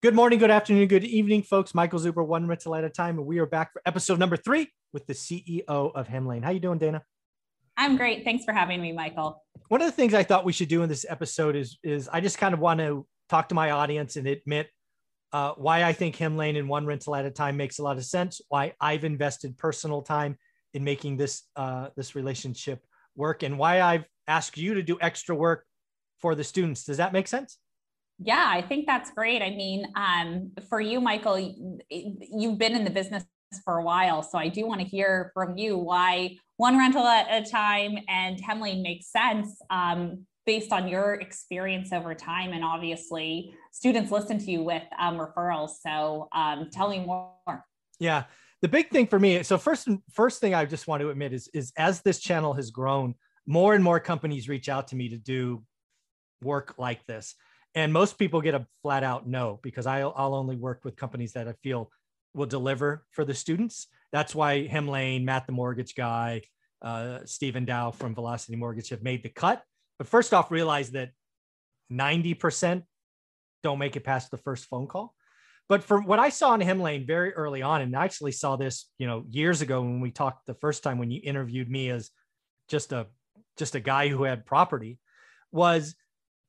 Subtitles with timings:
[0.00, 1.74] Good morning, good afternoon, good evening, folks.
[1.74, 4.70] Michael Zuber, one rental at a time, and we are back for episode number three
[4.92, 6.44] with the CEO of Hemlane.
[6.44, 7.02] How you doing, Dana?
[7.76, 8.22] I'm great.
[8.22, 9.42] Thanks for having me, Michael.
[9.70, 12.20] One of the things I thought we should do in this episode is is I
[12.20, 14.68] just kind of want to talk to my audience and admit
[15.32, 18.04] uh, why I think Hemlane and one rental at a time makes a lot of
[18.04, 18.40] sense.
[18.50, 20.38] Why I've invested personal time
[20.74, 22.86] in making this uh, this relationship
[23.16, 25.66] work, and why I've asked you to do extra work
[26.20, 26.84] for the students.
[26.84, 27.58] Does that make sense?
[28.18, 29.42] Yeah, I think that's great.
[29.42, 31.38] I mean, um, for you, Michael,
[31.88, 33.24] you've been in the business
[33.64, 37.26] for a while, so I do want to hear from you why one rental at
[37.30, 43.54] a time and Hemlane makes sense um, based on your experience over time, and obviously
[43.70, 45.70] students listen to you with um, referrals.
[45.80, 47.64] So um, tell me more.
[48.00, 48.24] Yeah,
[48.62, 49.44] the big thing for me.
[49.44, 52.72] So first, first thing I just want to admit is is as this channel has
[52.72, 53.14] grown,
[53.46, 55.62] more and more companies reach out to me to do
[56.42, 57.36] work like this
[57.78, 61.32] and most people get a flat out no because I'll, I'll only work with companies
[61.32, 61.90] that I feel
[62.34, 63.86] will deliver for the students.
[64.12, 66.42] That's why Hemlane, Matt the mortgage guy,
[66.82, 69.62] uh, Stephen Dow from Velocity Mortgage have made the cut.
[69.98, 71.10] But first off, realize that
[71.92, 72.82] 90%
[73.62, 75.14] don't make it past the first phone call.
[75.68, 78.86] But from what I saw in Hemlane very early on, and I actually saw this,
[78.98, 82.10] you know, years ago when we talked the first time when you interviewed me as
[82.68, 83.06] just a
[83.56, 84.98] just a guy who had property,
[85.52, 85.94] was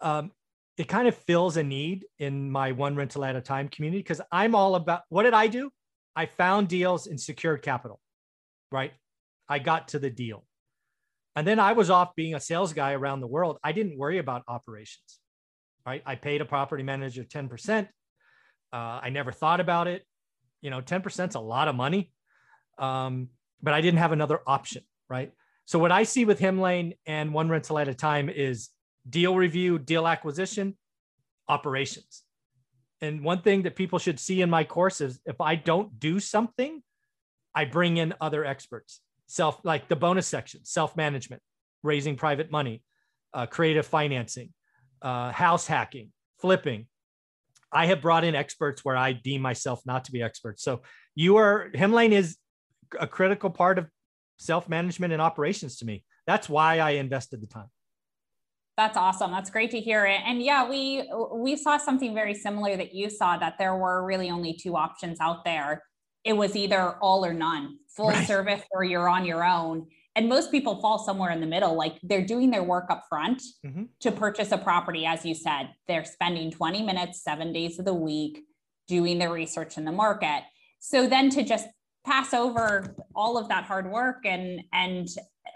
[0.00, 0.30] um,
[0.78, 4.20] it kind of fills a need in my one rental at a time community because
[4.30, 5.70] I'm all about what did I do?
[6.14, 8.00] I found deals and secured capital,
[8.70, 8.92] right?
[9.48, 10.44] I got to the deal.
[11.34, 13.58] And then I was off being a sales guy around the world.
[13.62, 15.18] I didn't worry about operations,
[15.84, 16.02] right?
[16.06, 17.88] I paid a property manager 10%.
[18.72, 20.04] Uh, I never thought about it.
[20.60, 22.12] You know, 10% is a lot of money,
[22.78, 23.28] um,
[23.62, 25.32] but I didn't have another option, right?
[25.64, 28.70] So what I see with Hemlane and one rental at a time is
[29.08, 30.76] deal review, deal acquisition,
[31.48, 32.22] operations.
[33.00, 36.18] And one thing that people should see in my course is if I don't do
[36.20, 36.82] something,
[37.54, 41.42] I bring in other experts, self like the bonus section, self management,
[41.82, 42.82] raising private money,
[43.32, 44.52] uh, creative financing,
[45.02, 46.10] uh, house hacking,
[46.40, 46.86] flipping.
[47.70, 50.62] I have brought in experts where I deem myself not to be experts.
[50.62, 50.82] So
[51.14, 52.36] you are Hemlane is
[52.98, 53.86] a critical part of
[54.38, 56.04] self management and operations to me.
[56.26, 57.70] That's why I invested the time.
[58.78, 59.32] That's awesome.
[59.32, 60.20] That's great to hear it.
[60.24, 64.30] And yeah, we we saw something very similar that you saw that there were really
[64.30, 65.82] only two options out there.
[66.22, 68.24] It was either all or none, full right.
[68.24, 69.88] service or you're on your own.
[70.14, 71.76] And most people fall somewhere in the middle.
[71.76, 73.84] Like they're doing their work up front mm-hmm.
[73.98, 75.70] to purchase a property, as you said.
[75.88, 78.44] They're spending 20 minutes, seven days of the week,
[78.86, 80.44] doing their research in the market.
[80.78, 81.66] So then to just
[82.06, 85.08] pass over all of that hard work and and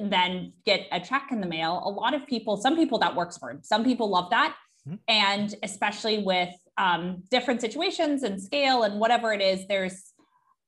[0.00, 1.82] then get a check in the mail.
[1.84, 4.56] A lot of people some people that works for them some people love that.
[4.86, 4.96] Mm-hmm.
[5.08, 10.12] and especially with um, different situations and scale and whatever it is there's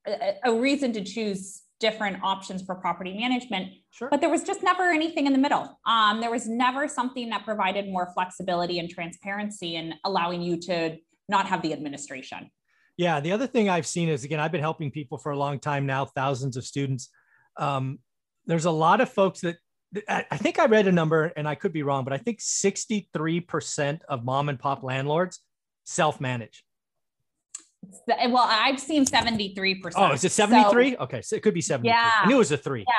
[0.07, 3.73] a, a reason to choose different options for property management.
[3.93, 4.09] Sure.
[4.09, 5.79] but there was just never anything in the middle.
[5.87, 10.97] Um, there was never something that provided more flexibility and transparency and allowing you to
[11.29, 12.51] not have the administration.
[12.97, 15.59] Yeah the other thing i've seen is again i've been helping people for a long
[15.59, 17.09] time now thousands of students.
[17.57, 17.99] Um,
[18.47, 19.57] there's a lot of folks that
[20.09, 24.01] I think I read a number and I could be wrong, but I think 63%
[24.09, 25.41] of mom and pop landlords
[25.85, 26.65] self manage.
[28.07, 29.93] Well, I've seen 73%.
[29.97, 30.93] Oh, is it 73?
[30.93, 31.23] So, okay.
[31.23, 31.89] So it could be 73.
[31.89, 32.11] Yeah.
[32.23, 32.85] I knew it was a three.
[32.87, 32.95] Yeah.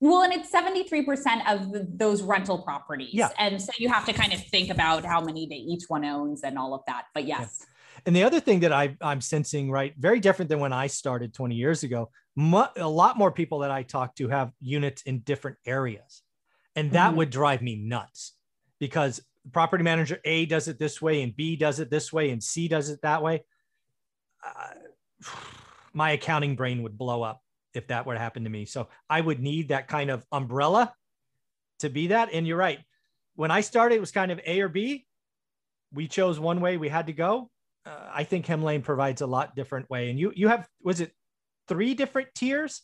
[0.00, 3.12] Well, and it's 73% of the, those rental properties.
[3.12, 3.30] Yeah.
[3.36, 6.42] And so you have to kind of think about how many they each one owns
[6.44, 7.06] and all of that.
[7.14, 7.58] But yes.
[7.60, 7.66] Yeah.
[8.06, 11.34] And the other thing that I, I'm sensing, right, very different than when I started
[11.34, 15.56] 20 years ago, a lot more people that I talk to have units in different
[15.66, 16.22] areas.
[16.76, 17.18] And that mm-hmm.
[17.18, 18.34] would drive me nuts
[18.78, 19.20] because
[19.52, 22.68] property manager A does it this way and B does it this way and C
[22.68, 23.44] does it that way.
[24.44, 25.30] Uh,
[25.92, 27.42] my accounting brain would blow up
[27.74, 28.64] if that were to happen to me.
[28.64, 30.94] So I would need that kind of umbrella
[31.80, 32.30] to be that.
[32.32, 32.80] And you're right.
[33.34, 35.06] When I started, it was kind of A or B.
[35.92, 37.50] We chose one way we had to go.
[37.88, 40.10] Uh, I think Hemlane provides a lot different way.
[40.10, 41.12] And you you have was it
[41.68, 42.82] three different tiers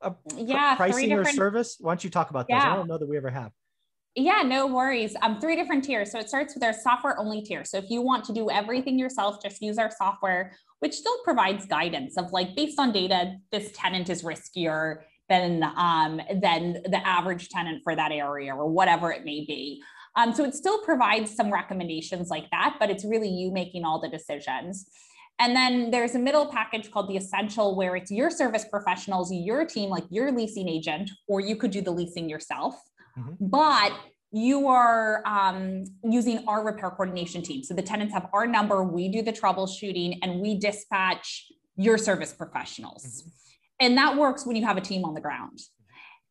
[0.00, 1.76] of yeah, pricing or service?
[1.80, 2.56] Why don't you talk about those?
[2.56, 2.72] Yeah.
[2.72, 3.52] I don't know that we ever have.
[4.14, 5.14] Yeah, no worries.
[5.22, 6.10] Um, three different tiers.
[6.10, 7.64] So it starts with our software only tier.
[7.64, 11.66] So if you want to do everything yourself, just use our software, which still provides
[11.66, 17.48] guidance of like based on data, this tenant is riskier than um, than the average
[17.50, 19.82] tenant for that area or whatever it may be.
[20.18, 24.00] Um, so it still provides some recommendations like that, but it's really you making all
[24.00, 24.90] the decisions.
[25.38, 29.64] And then there's a middle package called the essential, where it's your service professionals, your
[29.64, 32.74] team, like your leasing agent, or you could do the leasing yourself.
[33.16, 33.46] Mm-hmm.
[33.46, 33.92] But
[34.32, 37.62] you are um, using our repair coordination team.
[37.62, 42.32] So the tenants have our number, we do the troubleshooting, and we dispatch your service
[42.32, 43.04] professionals.
[43.04, 43.28] Mm-hmm.
[43.80, 45.60] And that works when you have a team on the ground.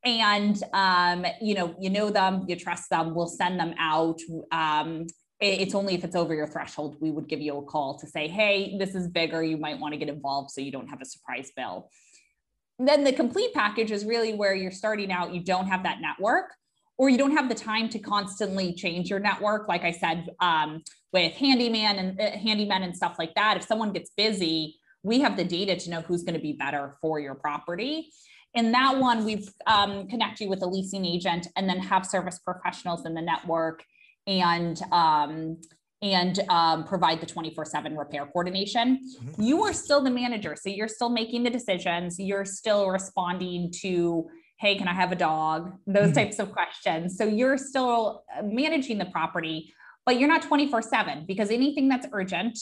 [0.03, 3.15] And um, you know, you know them, you trust them.
[3.15, 4.19] We'll send them out.
[4.51, 5.07] Um,
[5.39, 8.27] it's only if it's over your threshold we would give you a call to say,
[8.27, 9.43] "Hey, this is bigger.
[9.43, 11.89] You might want to get involved so you don't have a surprise bill."
[12.79, 15.33] Then the complete package is really where you're starting out.
[15.33, 16.51] You don't have that network
[16.97, 20.83] or you don't have the time to constantly change your network like i said um,
[21.13, 25.37] with handyman and uh, handyman and stuff like that if someone gets busy we have
[25.37, 28.09] the data to know who's going to be better for your property
[28.57, 32.39] in that one we've um, connect you with a leasing agent and then have service
[32.39, 33.83] professionals in the network
[34.25, 35.57] and um,
[36.01, 38.99] and um, provide the 24 7 repair coordination.
[39.21, 39.41] Mm-hmm.
[39.41, 40.55] You are still the manager.
[40.59, 42.19] So you're still making the decisions.
[42.19, 44.27] You're still responding to
[44.59, 45.71] hey, can I have a dog?
[45.85, 46.13] Those mm-hmm.
[46.13, 47.15] types of questions.
[47.15, 49.71] So you're still uh, managing the property,
[50.03, 52.57] but you're not 24 seven because anything that's urgent,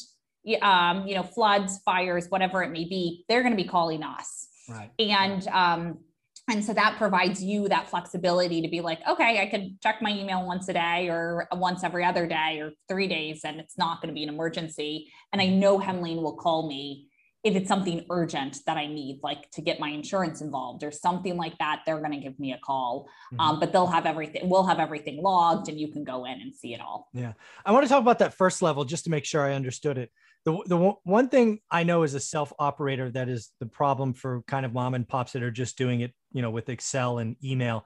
[0.62, 4.48] um, you know, floods, fires, whatever it may be, they're going to be calling us.
[4.70, 4.92] Right.
[5.00, 6.00] And, um,
[6.48, 10.12] and so that provides you that flexibility to be like, okay, I can check my
[10.12, 14.00] email once a day or once every other day or three days, and it's not
[14.02, 15.12] going to be an emergency.
[15.34, 17.08] And I know Hemlane will call me
[17.46, 21.38] if it's something urgent that I need, like to get my insurance involved or something
[21.38, 23.08] like that, they're going to give me a call.
[23.32, 23.40] Mm-hmm.
[23.40, 26.54] Um, but they'll have everything, we'll have everything logged and you can go in and
[26.56, 27.08] see it all.
[27.14, 27.34] Yeah.
[27.64, 30.10] I want to talk about that first level just to make sure I understood it.
[30.46, 34.42] The, the one thing I know as a self operator that is the problem for
[34.48, 37.36] kind of mom and pops that are just doing it, you know, with Excel and
[37.44, 37.86] email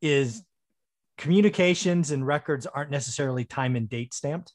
[0.00, 0.44] is
[1.18, 4.52] communications and records aren't necessarily time and date stamped.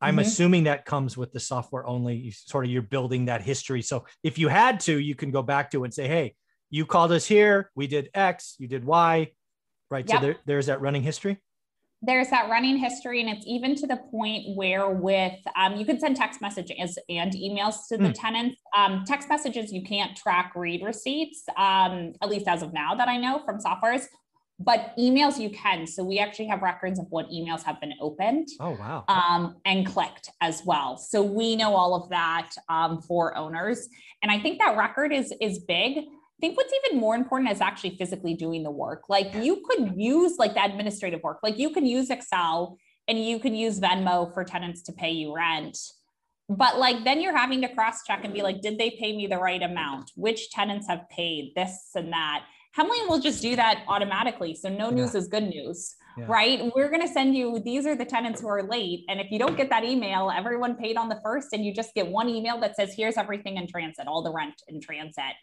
[0.00, 0.20] I'm mm-hmm.
[0.20, 2.30] assuming that comes with the software only.
[2.30, 3.82] Sort of you're building that history.
[3.82, 6.34] So if you had to, you can go back to and say, "Hey,
[6.70, 7.70] you called us here.
[7.74, 8.56] We did X.
[8.58, 9.32] You did Y."
[9.90, 10.06] Right.
[10.08, 10.20] Yep.
[10.20, 11.40] So there, there's that running history.
[12.02, 15.98] There's that running history, and it's even to the point where with um, you can
[15.98, 18.14] send text messages and emails to the mm.
[18.14, 18.60] tenants.
[18.76, 23.08] Um, text messages you can't track read receipts, um, at least as of now that
[23.08, 24.04] I know from softwares
[24.58, 25.86] but emails you can.
[25.86, 28.48] So we actually have records of what emails have been opened.
[28.60, 29.04] Oh wow!
[29.08, 30.96] Um, and clicked as well.
[30.96, 33.88] So we know all of that um, for owners,
[34.22, 35.98] and I think that record is is big.
[35.98, 39.04] I think what's even more important is actually physically doing the work.
[39.08, 41.38] Like you could use like the administrative work.
[41.42, 42.76] Like you can use Excel
[43.08, 45.78] and you can use Venmo for tenants to pay you rent.
[46.50, 49.26] But like then you're having to cross check and be like, did they pay me
[49.26, 50.12] the right amount?
[50.14, 52.44] Which tenants have paid this and that?
[52.76, 54.54] Hemlane will just do that automatically.
[54.54, 55.20] So no news yeah.
[55.20, 56.26] is good news, yeah.
[56.28, 56.70] right?
[56.74, 59.04] We're going to send you, these are the tenants who are late.
[59.08, 61.94] And if you don't get that email, everyone paid on the first and you just
[61.94, 65.34] get one email that says, here's everything in transit, all the rent in transit.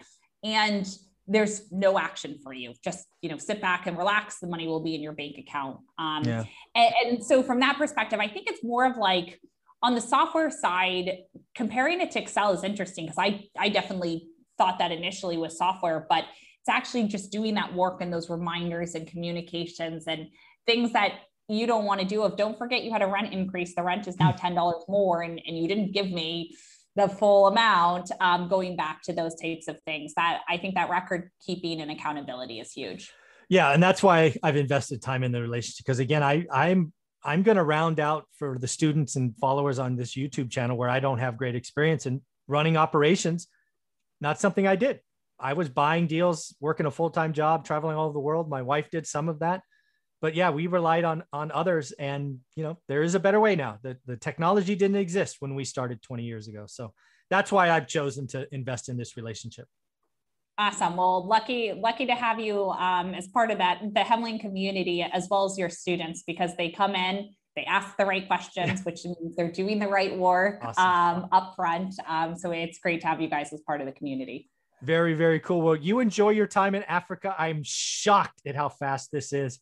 [0.43, 0.87] And
[1.27, 2.73] there's no action for you.
[2.83, 4.39] Just, you know, sit back and relax.
[4.39, 5.77] The money will be in your bank account.
[5.97, 6.43] Um, yeah.
[6.75, 9.39] and, and so from that perspective, I think it's more of like,
[9.81, 11.23] on the software side,
[11.55, 16.05] comparing it to Excel is interesting because I, I definitely thought that initially with software,
[16.09, 16.23] but
[16.63, 20.29] it's actually just doing that work and those reminders and communications and
[20.65, 21.11] things that
[21.49, 24.07] you don't want to do of don't forget you had a rent increase the rent
[24.07, 26.55] is now $10 more and, and you didn't give me
[26.95, 30.13] the full amount um, going back to those types of things.
[30.15, 33.11] That i think that record keeping and accountability is huge.
[33.49, 36.93] Yeah and that's why i've invested time in the relationship because again i i'm
[37.25, 40.89] i'm going to round out for the students and followers on this youtube channel where
[40.89, 43.47] i don't have great experience in running operations.
[44.21, 45.01] Not something i did
[45.39, 48.49] I was buying deals, working a full time job, traveling all over the world.
[48.49, 49.61] My wife did some of that,
[50.21, 51.91] but yeah, we relied on on others.
[51.93, 53.79] And you know, there is a better way now.
[53.81, 56.65] The the technology didn't exist when we started 20 years ago.
[56.67, 56.93] So
[57.29, 59.67] that's why I've chosen to invest in this relationship.
[60.57, 60.97] Awesome.
[60.97, 65.27] Well, lucky lucky to have you um, as part of that the Hemlane community as
[65.29, 69.35] well as your students because they come in they ask the right questions, which means
[69.35, 70.83] they're doing the right work awesome.
[70.83, 71.93] um, up front.
[72.07, 74.49] Um, so it's great to have you guys as part of the community.
[74.83, 75.61] Very, very cool.
[75.61, 77.33] Well, you enjoy your time in Africa.
[77.39, 79.59] I'm shocked at how fast this is.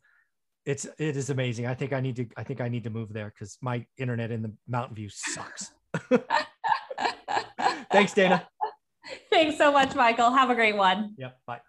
[0.66, 1.68] It's it is amazing.
[1.68, 4.32] I think I need to I think I need to move there because my internet
[4.32, 5.72] in the Mountain View sucks.
[7.92, 8.48] Thanks, Dana.
[9.32, 10.32] Thanks so much, Michael.
[10.32, 11.14] Have a great one.
[11.18, 11.38] Yep.
[11.46, 11.62] Bye.